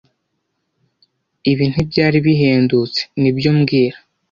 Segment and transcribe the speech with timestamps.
[1.51, 3.97] Ibi ntibyari bihendutse, nibyo mbwira